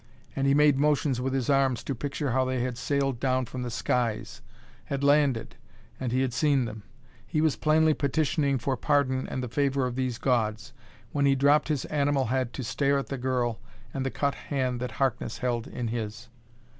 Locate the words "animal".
11.85-12.25